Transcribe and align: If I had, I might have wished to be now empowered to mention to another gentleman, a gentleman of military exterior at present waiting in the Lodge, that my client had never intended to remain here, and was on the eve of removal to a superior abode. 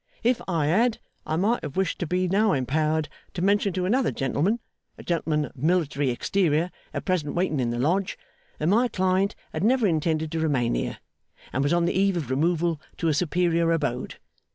If 0.23 0.41
I 0.47 0.65
had, 0.65 0.97
I 1.27 1.35
might 1.35 1.61
have 1.61 1.77
wished 1.77 1.99
to 1.99 2.07
be 2.07 2.27
now 2.27 2.53
empowered 2.53 3.07
to 3.35 3.43
mention 3.43 3.71
to 3.73 3.85
another 3.85 4.11
gentleman, 4.11 4.59
a 4.97 5.03
gentleman 5.03 5.45
of 5.45 5.55
military 5.55 6.09
exterior 6.09 6.71
at 6.91 7.05
present 7.05 7.35
waiting 7.35 7.59
in 7.59 7.69
the 7.69 7.77
Lodge, 7.77 8.17
that 8.57 8.65
my 8.65 8.87
client 8.87 9.35
had 9.53 9.63
never 9.63 9.85
intended 9.85 10.31
to 10.31 10.39
remain 10.39 10.73
here, 10.73 10.97
and 11.53 11.61
was 11.61 11.71
on 11.71 11.85
the 11.85 11.93
eve 11.93 12.17
of 12.17 12.31
removal 12.31 12.81
to 12.97 13.09
a 13.09 13.13
superior 13.13 13.71
abode. 13.71 14.15